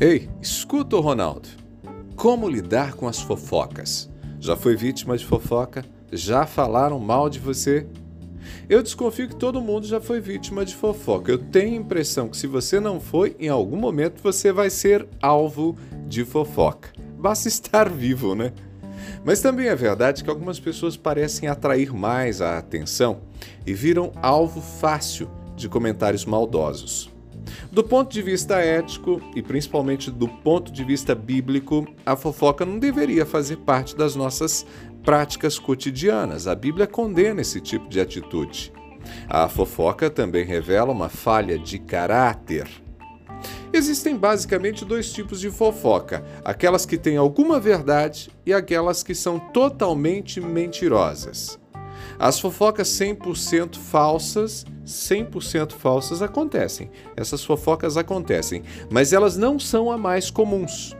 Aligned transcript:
Ei, 0.00 0.30
escuta 0.40 0.94
o 0.94 1.00
Ronaldo. 1.00 1.48
Como 2.14 2.48
lidar 2.48 2.94
com 2.94 3.08
as 3.08 3.20
fofocas? 3.20 4.08
Já 4.38 4.54
foi 4.54 4.76
vítima 4.76 5.18
de 5.18 5.26
fofoca? 5.26 5.84
Já 6.12 6.46
falaram 6.46 7.00
mal 7.00 7.28
de 7.28 7.40
você? 7.40 7.84
Eu 8.68 8.80
desconfio 8.80 9.26
que 9.26 9.34
todo 9.34 9.60
mundo 9.60 9.88
já 9.88 10.00
foi 10.00 10.20
vítima 10.20 10.64
de 10.64 10.72
fofoca. 10.72 11.32
Eu 11.32 11.38
tenho 11.38 11.72
a 11.72 11.82
impressão 11.82 12.28
que 12.28 12.36
se 12.36 12.46
você 12.46 12.78
não 12.78 13.00
foi, 13.00 13.34
em 13.40 13.48
algum 13.48 13.76
momento 13.76 14.22
você 14.22 14.52
vai 14.52 14.70
ser 14.70 15.04
alvo 15.20 15.76
de 16.06 16.24
fofoca. 16.24 16.90
Basta 17.18 17.48
estar 17.50 17.88
vivo, 17.88 18.36
né? 18.36 18.52
Mas 19.24 19.40
também 19.40 19.66
é 19.66 19.74
verdade 19.74 20.22
que 20.22 20.30
algumas 20.30 20.60
pessoas 20.60 20.96
parecem 20.96 21.48
atrair 21.48 21.92
mais 21.92 22.40
a 22.40 22.56
atenção 22.56 23.22
e 23.66 23.74
viram 23.74 24.12
alvo 24.22 24.60
fácil 24.60 25.28
de 25.56 25.68
comentários 25.68 26.24
maldosos. 26.24 27.17
Do 27.70 27.84
ponto 27.84 28.12
de 28.12 28.22
vista 28.22 28.56
ético 28.56 29.20
e 29.34 29.42
principalmente 29.42 30.10
do 30.10 30.28
ponto 30.28 30.72
de 30.72 30.84
vista 30.84 31.14
bíblico, 31.14 31.86
a 32.04 32.16
fofoca 32.16 32.64
não 32.64 32.78
deveria 32.78 33.26
fazer 33.26 33.56
parte 33.58 33.96
das 33.96 34.16
nossas 34.16 34.66
práticas 35.02 35.58
cotidianas. 35.58 36.46
A 36.46 36.54
Bíblia 36.54 36.86
condena 36.86 37.40
esse 37.40 37.60
tipo 37.60 37.88
de 37.88 38.00
atitude. 38.00 38.72
A 39.28 39.48
fofoca 39.48 40.10
também 40.10 40.44
revela 40.44 40.92
uma 40.92 41.08
falha 41.08 41.58
de 41.58 41.78
caráter. 41.78 42.68
Existem 43.72 44.16
basicamente 44.16 44.84
dois 44.84 45.12
tipos 45.12 45.40
de 45.40 45.50
fofoca: 45.50 46.24
aquelas 46.44 46.86
que 46.86 46.98
têm 46.98 47.16
alguma 47.16 47.60
verdade 47.60 48.30
e 48.44 48.52
aquelas 48.52 49.02
que 49.02 49.14
são 49.14 49.38
totalmente 49.38 50.40
mentirosas. 50.40 51.58
As 52.18 52.40
fofocas 52.40 52.88
100% 52.88 53.76
falsas, 53.76 54.64
100% 54.88 55.72
falsas 55.72 56.22
acontecem. 56.22 56.90
Essas 57.16 57.44
fofocas 57.44 57.96
acontecem, 57.96 58.62
mas 58.90 59.12
elas 59.12 59.36
não 59.36 59.58
são 59.58 59.92
a 59.92 59.98
mais 59.98 60.30
comuns. 60.30 60.96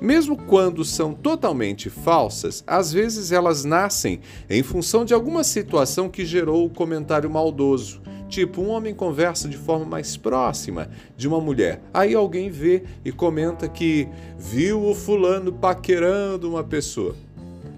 Mesmo 0.00 0.36
quando 0.36 0.84
são 0.84 1.14
totalmente 1.14 1.88
falsas, 1.88 2.62
às 2.66 2.92
vezes 2.92 3.32
elas 3.32 3.64
nascem 3.64 4.20
em 4.48 4.62
função 4.62 5.04
de 5.04 5.14
alguma 5.14 5.42
situação 5.42 6.08
que 6.08 6.24
gerou 6.24 6.66
o 6.66 6.70
comentário 6.70 7.30
maldoso. 7.30 8.02
Tipo, 8.28 8.60
um 8.60 8.70
homem 8.70 8.92
conversa 8.92 9.48
de 9.48 9.56
forma 9.56 9.84
mais 9.84 10.16
próxima 10.16 10.90
de 11.16 11.28
uma 11.28 11.40
mulher. 11.40 11.80
Aí 11.94 12.14
alguém 12.14 12.50
vê 12.50 12.82
e 13.04 13.12
comenta 13.12 13.68
que 13.68 14.08
viu 14.36 14.82
o 14.82 14.94
fulano 14.94 15.52
paquerando 15.52 16.50
uma 16.50 16.64
pessoa. 16.64 17.14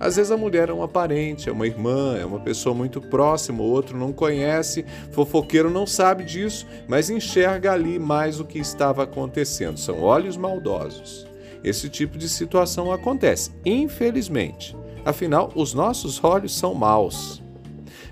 Às 0.00 0.16
vezes 0.16 0.30
a 0.30 0.36
mulher 0.36 0.68
é 0.68 0.72
uma 0.72 0.86
parente, 0.86 1.48
é 1.48 1.52
uma 1.52 1.66
irmã, 1.66 2.16
é 2.16 2.24
uma 2.24 2.38
pessoa 2.38 2.74
muito 2.74 3.00
próxima, 3.00 3.62
o 3.62 3.70
outro 3.70 3.98
não 3.98 4.12
conhece, 4.12 4.84
fofoqueiro 5.10 5.70
não 5.70 5.86
sabe 5.86 6.24
disso, 6.24 6.66
mas 6.86 7.10
enxerga 7.10 7.72
ali 7.72 7.98
mais 7.98 8.38
o 8.38 8.44
que 8.44 8.58
estava 8.58 9.02
acontecendo. 9.02 9.78
São 9.78 10.00
olhos 10.00 10.36
maldosos. 10.36 11.26
Esse 11.64 11.88
tipo 11.88 12.16
de 12.16 12.28
situação 12.28 12.92
acontece, 12.92 13.50
infelizmente. 13.64 14.76
Afinal, 15.04 15.50
os 15.54 15.74
nossos 15.74 16.22
olhos 16.22 16.56
são 16.56 16.74
maus. 16.74 17.42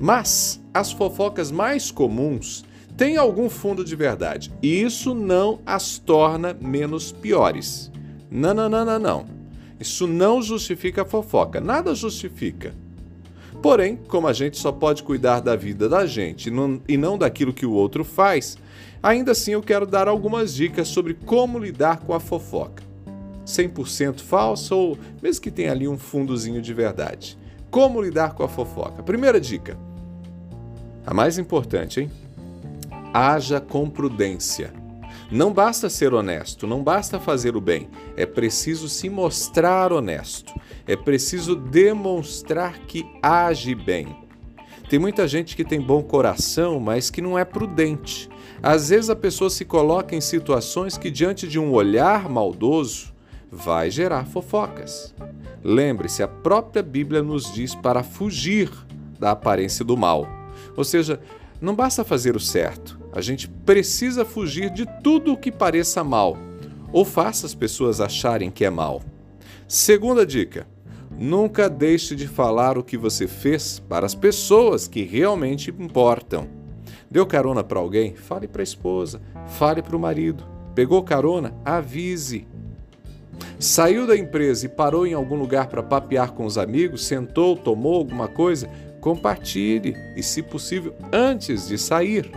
Mas 0.00 0.60
as 0.74 0.90
fofocas 0.90 1.50
mais 1.50 1.90
comuns 1.90 2.64
têm 2.96 3.16
algum 3.16 3.48
fundo 3.48 3.84
de 3.84 3.94
verdade, 3.94 4.52
e 4.60 4.82
isso 4.82 5.14
não 5.14 5.60
as 5.64 5.98
torna 5.98 6.56
menos 6.60 7.12
piores. 7.12 7.92
Não, 8.28 8.52
não, 8.52 8.68
não, 8.68 8.84
não, 8.84 8.98
não. 8.98 9.37
Isso 9.80 10.06
não 10.06 10.42
justifica 10.42 11.02
a 11.02 11.04
fofoca, 11.04 11.60
nada 11.60 11.94
justifica. 11.94 12.74
Porém, 13.62 13.96
como 14.08 14.26
a 14.28 14.32
gente 14.32 14.56
só 14.56 14.70
pode 14.70 15.02
cuidar 15.02 15.40
da 15.40 15.56
vida 15.56 15.88
da 15.88 16.06
gente 16.06 16.50
e 16.88 16.96
não 16.96 17.18
daquilo 17.18 17.52
que 17.52 17.66
o 17.66 17.72
outro 17.72 18.04
faz, 18.04 18.56
ainda 19.02 19.32
assim 19.32 19.52
eu 19.52 19.62
quero 19.62 19.86
dar 19.86 20.06
algumas 20.08 20.54
dicas 20.54 20.88
sobre 20.88 21.14
como 21.14 21.58
lidar 21.58 21.98
com 22.00 22.14
a 22.14 22.20
fofoca. 22.20 22.82
100% 23.44 24.20
falsa 24.20 24.74
ou 24.74 24.98
mesmo 25.22 25.42
que 25.42 25.50
tenha 25.50 25.72
ali 25.72 25.88
um 25.88 25.96
fundozinho 25.96 26.60
de 26.60 26.74
verdade. 26.74 27.38
Como 27.70 28.00
lidar 28.00 28.34
com 28.34 28.42
a 28.42 28.48
fofoca? 28.48 29.02
Primeira 29.02 29.40
dica: 29.40 29.76
a 31.06 31.14
mais 31.14 31.38
importante, 31.38 32.00
hein? 32.00 32.10
Haja 33.12 33.60
com 33.60 33.88
prudência. 33.88 34.72
Não 35.30 35.52
basta 35.52 35.90
ser 35.90 36.14
honesto, 36.14 36.66
não 36.66 36.82
basta 36.82 37.20
fazer 37.20 37.54
o 37.54 37.60
bem, 37.60 37.88
é 38.16 38.24
preciso 38.24 38.88
se 38.88 39.10
mostrar 39.10 39.92
honesto, 39.92 40.54
é 40.86 40.96
preciso 40.96 41.54
demonstrar 41.54 42.78
que 42.86 43.04
age 43.22 43.74
bem. 43.74 44.16
Tem 44.88 44.98
muita 44.98 45.28
gente 45.28 45.54
que 45.54 45.64
tem 45.64 45.82
bom 45.82 46.02
coração, 46.02 46.80
mas 46.80 47.10
que 47.10 47.20
não 47.20 47.38
é 47.38 47.44
prudente. 47.44 48.30
Às 48.62 48.88
vezes 48.88 49.10
a 49.10 49.16
pessoa 49.16 49.50
se 49.50 49.66
coloca 49.66 50.16
em 50.16 50.20
situações 50.20 50.96
que, 50.96 51.10
diante 51.10 51.46
de 51.46 51.58
um 51.58 51.72
olhar 51.72 52.26
maldoso, 52.26 53.12
vai 53.52 53.90
gerar 53.90 54.24
fofocas. 54.24 55.14
Lembre-se, 55.62 56.22
a 56.22 56.28
própria 56.28 56.82
Bíblia 56.82 57.22
nos 57.22 57.52
diz 57.52 57.74
para 57.74 58.02
fugir 58.02 58.70
da 59.18 59.32
aparência 59.32 59.84
do 59.84 59.94
mal. 59.94 60.26
Ou 60.74 60.84
seja, 60.84 61.20
não 61.60 61.74
basta 61.74 62.04
fazer 62.04 62.36
o 62.36 62.40
certo, 62.40 62.98
a 63.12 63.20
gente 63.20 63.48
precisa 63.48 64.24
fugir 64.24 64.70
de 64.70 64.86
tudo 65.02 65.32
o 65.32 65.36
que 65.36 65.50
pareça 65.50 66.04
mal 66.04 66.36
ou 66.92 67.04
faça 67.04 67.46
as 67.46 67.54
pessoas 67.54 68.00
acharem 68.00 68.50
que 68.50 68.64
é 68.64 68.70
mal. 68.70 69.02
Segunda 69.66 70.24
dica: 70.24 70.66
nunca 71.18 71.68
deixe 71.68 72.14
de 72.14 72.26
falar 72.26 72.78
o 72.78 72.82
que 72.82 72.96
você 72.96 73.26
fez 73.26 73.78
para 73.78 74.06
as 74.06 74.14
pessoas 74.14 74.88
que 74.88 75.02
realmente 75.02 75.70
importam. 75.70 76.48
Deu 77.10 77.26
carona 77.26 77.64
para 77.64 77.78
alguém? 77.78 78.14
Fale 78.14 78.46
para 78.46 78.62
a 78.62 78.64
esposa, 78.64 79.20
fale 79.46 79.82
para 79.82 79.96
o 79.96 80.00
marido. 80.00 80.44
Pegou 80.74 81.02
carona? 81.02 81.54
Avise. 81.64 82.46
Saiu 83.58 84.06
da 84.06 84.16
empresa 84.16 84.66
e 84.66 84.68
parou 84.68 85.06
em 85.06 85.14
algum 85.14 85.36
lugar 85.36 85.66
para 85.66 85.82
papear 85.82 86.32
com 86.32 86.44
os 86.44 86.58
amigos, 86.58 87.06
sentou, 87.06 87.56
tomou 87.56 87.96
alguma 87.96 88.28
coisa? 88.28 88.70
Compartilhe 89.00 89.94
e, 90.16 90.22
se 90.22 90.42
possível, 90.42 90.94
antes 91.12 91.68
de 91.68 91.78
sair. 91.78 92.30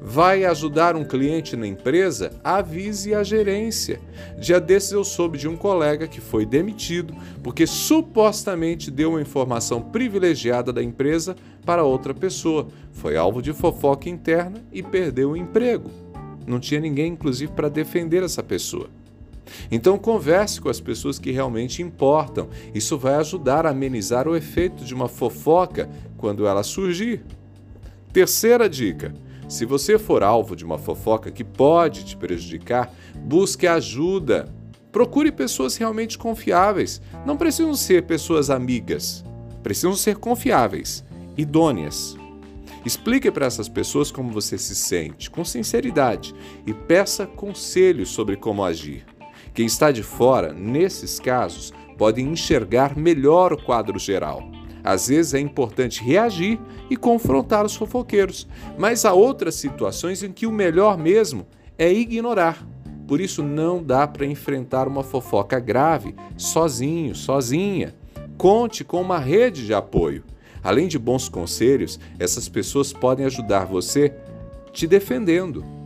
Vai 0.00 0.44
ajudar 0.44 0.94
um 0.94 1.04
cliente 1.04 1.56
na 1.56 1.66
empresa? 1.66 2.30
Avise 2.44 3.14
a 3.14 3.24
gerência. 3.24 4.00
Dia 4.38 4.60
desses 4.60 4.92
eu 4.92 5.02
soube 5.02 5.36
de 5.36 5.48
um 5.48 5.56
colega 5.56 6.06
que 6.06 6.20
foi 6.20 6.46
demitido 6.46 7.12
porque 7.42 7.66
supostamente 7.66 8.92
deu 8.92 9.10
uma 9.10 9.20
informação 9.20 9.82
privilegiada 9.82 10.72
da 10.72 10.82
empresa 10.82 11.34
para 11.66 11.82
outra 11.82 12.14
pessoa. 12.14 12.68
Foi 12.92 13.16
alvo 13.16 13.42
de 13.42 13.52
fofoca 13.52 14.08
interna 14.08 14.62
e 14.72 14.82
perdeu 14.82 15.30
o 15.30 15.36
emprego. 15.36 15.90
Não 16.46 16.60
tinha 16.60 16.80
ninguém, 16.80 17.12
inclusive, 17.12 17.52
para 17.52 17.68
defender 17.68 18.22
essa 18.22 18.42
pessoa. 18.42 18.88
Então 19.70 19.98
converse 19.98 20.60
com 20.60 20.68
as 20.68 20.80
pessoas 20.80 21.18
que 21.18 21.30
realmente 21.30 21.82
importam. 21.82 22.48
Isso 22.74 22.98
vai 22.98 23.14
ajudar 23.14 23.66
a 23.66 23.70
amenizar 23.70 24.28
o 24.28 24.36
efeito 24.36 24.84
de 24.84 24.94
uma 24.94 25.08
fofoca 25.08 25.88
quando 26.16 26.46
ela 26.46 26.62
surgir. 26.62 27.22
Terceira 28.12 28.68
dica: 28.68 29.14
se 29.48 29.64
você 29.64 29.98
for 29.98 30.22
alvo 30.22 30.54
de 30.54 30.64
uma 30.64 30.76
fofoca 30.76 31.30
que 31.30 31.42
pode 31.42 32.04
te 32.04 32.16
prejudicar, 32.16 32.92
busque 33.16 33.66
ajuda. 33.66 34.52
Procure 34.92 35.30
pessoas 35.32 35.76
realmente 35.76 36.18
confiáveis. 36.18 37.00
Não 37.24 37.36
precisam 37.36 37.74
ser 37.74 38.04
pessoas 38.04 38.50
amigas. 38.50 39.24
Precisam 39.62 39.94
ser 39.94 40.16
confiáveis, 40.16 41.04
idôneas. 41.36 42.16
Explique 42.84 43.30
para 43.30 43.46
essas 43.46 43.68
pessoas 43.68 44.10
como 44.10 44.32
você 44.32 44.56
se 44.56 44.74
sente, 44.74 45.30
com 45.30 45.44
sinceridade, 45.44 46.34
e 46.66 46.72
peça 46.72 47.26
conselhos 47.26 48.08
sobre 48.10 48.36
como 48.36 48.64
agir. 48.64 49.04
Quem 49.58 49.66
está 49.66 49.90
de 49.90 50.04
fora, 50.04 50.52
nesses 50.52 51.18
casos, 51.18 51.72
pode 51.96 52.22
enxergar 52.22 52.96
melhor 52.96 53.52
o 53.52 53.60
quadro 53.60 53.98
geral. 53.98 54.48
Às 54.84 55.08
vezes 55.08 55.34
é 55.34 55.40
importante 55.40 56.00
reagir 56.00 56.60
e 56.88 56.96
confrontar 56.96 57.66
os 57.66 57.74
fofoqueiros, 57.74 58.46
mas 58.78 59.04
há 59.04 59.12
outras 59.12 59.56
situações 59.56 60.22
em 60.22 60.30
que 60.30 60.46
o 60.46 60.52
melhor 60.52 60.96
mesmo 60.96 61.44
é 61.76 61.92
ignorar. 61.92 62.64
Por 63.08 63.20
isso 63.20 63.42
não 63.42 63.82
dá 63.82 64.06
para 64.06 64.26
enfrentar 64.26 64.86
uma 64.86 65.02
fofoca 65.02 65.58
grave 65.58 66.14
sozinho, 66.36 67.12
sozinha. 67.16 67.96
Conte 68.36 68.84
com 68.84 69.00
uma 69.00 69.18
rede 69.18 69.66
de 69.66 69.74
apoio. 69.74 70.22
Além 70.62 70.86
de 70.86 71.00
bons 71.00 71.28
conselhos, 71.28 71.98
essas 72.16 72.48
pessoas 72.48 72.92
podem 72.92 73.26
ajudar 73.26 73.64
você 73.64 74.14
te 74.72 74.86
defendendo. 74.86 75.77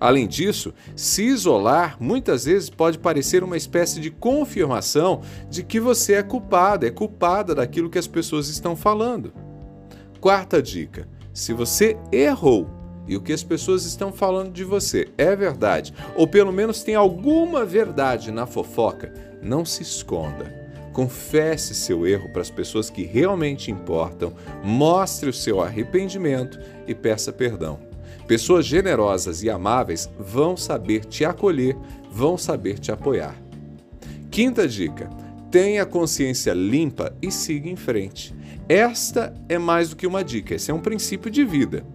Além 0.00 0.28
disso, 0.28 0.72
se 0.94 1.24
isolar 1.24 1.96
muitas 1.98 2.44
vezes 2.44 2.70
pode 2.70 2.98
parecer 2.98 3.42
uma 3.42 3.56
espécie 3.56 4.00
de 4.00 4.10
confirmação 4.10 5.22
de 5.50 5.62
que 5.62 5.80
você 5.80 6.14
é 6.14 6.22
culpado, 6.22 6.86
é 6.86 6.90
culpada 6.90 7.54
daquilo 7.54 7.90
que 7.90 7.98
as 7.98 8.06
pessoas 8.06 8.48
estão 8.48 8.76
falando. 8.76 9.32
Quarta 10.20 10.62
dica: 10.62 11.08
se 11.32 11.52
você 11.52 11.96
errou 12.12 12.68
e 13.08 13.16
o 13.16 13.20
que 13.20 13.32
as 13.32 13.42
pessoas 13.42 13.84
estão 13.84 14.12
falando 14.12 14.52
de 14.52 14.62
você 14.62 15.08
é 15.16 15.34
verdade, 15.34 15.94
ou 16.14 16.28
pelo 16.28 16.52
menos 16.52 16.82
tem 16.82 16.94
alguma 16.94 17.64
verdade 17.64 18.30
na 18.30 18.46
fofoca, 18.46 19.12
não 19.42 19.64
se 19.64 19.82
esconda. 19.82 20.56
Confesse 20.92 21.74
seu 21.74 22.06
erro 22.06 22.28
para 22.32 22.42
as 22.42 22.50
pessoas 22.50 22.90
que 22.90 23.04
realmente 23.04 23.70
importam, 23.70 24.34
mostre 24.62 25.30
o 25.30 25.32
seu 25.32 25.60
arrependimento 25.60 26.58
e 26.86 26.94
peça 26.94 27.32
perdão. 27.32 27.87
Pessoas 28.28 28.66
generosas 28.66 29.42
e 29.42 29.48
amáveis 29.48 30.10
vão 30.18 30.54
saber 30.54 31.06
te 31.06 31.24
acolher, 31.24 31.74
vão 32.12 32.36
saber 32.36 32.78
te 32.78 32.92
apoiar. 32.92 33.34
Quinta 34.30 34.68
dica: 34.68 35.08
tenha 35.50 35.86
consciência 35.86 36.52
limpa 36.52 37.16
e 37.22 37.32
siga 37.32 37.70
em 37.70 37.74
frente. 37.74 38.34
Esta 38.68 39.32
é 39.48 39.56
mais 39.56 39.88
do 39.88 39.96
que 39.96 40.06
uma 40.06 40.22
dica, 40.22 40.54
esse 40.54 40.70
é 40.70 40.74
um 40.74 40.80
princípio 40.80 41.30
de 41.30 41.42
vida. 41.42 41.86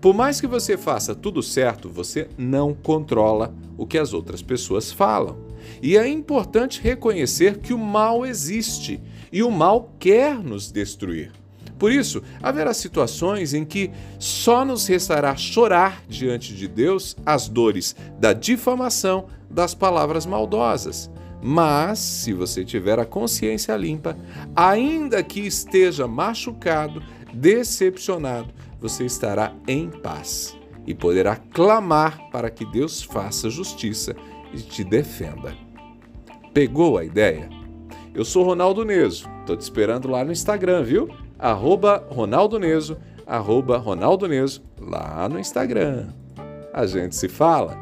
Por 0.00 0.14
mais 0.14 0.40
que 0.40 0.46
você 0.46 0.78
faça 0.78 1.14
tudo 1.14 1.42
certo, 1.42 1.90
você 1.90 2.26
não 2.38 2.72
controla 2.72 3.54
o 3.76 3.86
que 3.86 3.98
as 3.98 4.14
outras 4.14 4.40
pessoas 4.40 4.90
falam. 4.90 5.36
E 5.82 5.98
é 5.98 6.08
importante 6.08 6.80
reconhecer 6.80 7.58
que 7.58 7.74
o 7.74 7.78
mal 7.78 8.24
existe 8.24 8.98
e 9.30 9.42
o 9.42 9.50
mal 9.50 9.94
quer 9.98 10.42
nos 10.42 10.72
destruir. 10.72 11.41
Por 11.82 11.90
isso, 11.90 12.22
haverá 12.40 12.72
situações 12.72 13.54
em 13.54 13.64
que 13.64 13.90
só 14.16 14.64
nos 14.64 14.86
restará 14.86 15.34
chorar 15.34 16.00
diante 16.08 16.54
de 16.54 16.68
Deus 16.68 17.16
as 17.26 17.48
dores 17.48 17.96
da 18.20 18.32
difamação, 18.32 19.26
das 19.50 19.74
palavras 19.74 20.24
maldosas. 20.24 21.10
Mas, 21.42 21.98
se 21.98 22.32
você 22.32 22.64
tiver 22.64 23.00
a 23.00 23.04
consciência 23.04 23.76
limpa, 23.76 24.16
ainda 24.54 25.24
que 25.24 25.40
esteja 25.40 26.06
machucado, 26.06 27.02
decepcionado, 27.34 28.54
você 28.80 29.04
estará 29.04 29.52
em 29.66 29.90
paz 29.90 30.56
e 30.86 30.94
poderá 30.94 31.34
clamar 31.34 32.30
para 32.30 32.48
que 32.48 32.64
Deus 32.64 33.02
faça 33.02 33.50
justiça 33.50 34.14
e 34.54 34.58
te 34.58 34.84
defenda. 34.84 35.52
Pegou 36.54 36.96
a 36.96 37.04
ideia? 37.04 37.50
Eu 38.14 38.24
sou 38.24 38.44
Ronaldo 38.44 38.84
Neso, 38.84 39.28
tô 39.44 39.56
te 39.56 39.62
esperando 39.62 40.06
lá 40.06 40.24
no 40.24 40.30
Instagram, 40.30 40.84
viu? 40.84 41.21
Arroba 41.42 42.04
Ronaldo 42.08 42.56
Neso, 42.56 42.96
arroba 43.26 43.76
Ronaldo 43.76 44.28
Neso, 44.28 44.62
lá 44.80 45.28
no 45.28 45.40
Instagram. 45.40 46.10
A 46.72 46.86
gente 46.86 47.16
se 47.16 47.28
fala. 47.28 47.76